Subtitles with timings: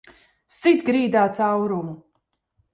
[0.53, 1.97] Sit grīdā caurumu!